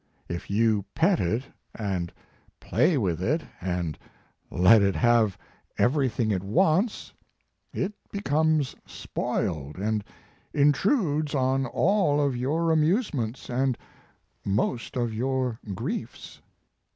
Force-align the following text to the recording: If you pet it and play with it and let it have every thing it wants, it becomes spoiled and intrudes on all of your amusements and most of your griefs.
If 0.27 0.49
you 0.49 0.83
pet 0.95 1.19
it 1.19 1.43
and 1.75 2.11
play 2.59 2.97
with 2.97 3.21
it 3.21 3.43
and 3.61 3.99
let 4.49 4.81
it 4.81 4.95
have 4.95 5.37
every 5.77 6.09
thing 6.09 6.31
it 6.31 6.41
wants, 6.43 7.13
it 7.71 7.93
becomes 8.11 8.75
spoiled 8.87 9.75
and 9.77 10.03
intrudes 10.55 11.35
on 11.35 11.67
all 11.67 12.19
of 12.19 12.35
your 12.35 12.71
amusements 12.71 13.47
and 13.47 13.77
most 14.43 14.95
of 14.97 15.13
your 15.13 15.59
griefs. 15.75 16.41